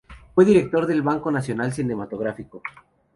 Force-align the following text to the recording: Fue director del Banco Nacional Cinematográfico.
Fue 0.33 0.45
director 0.45 0.87
del 0.87 1.03
Banco 1.03 1.29
Nacional 1.29 1.73
Cinematográfico. 1.73 2.63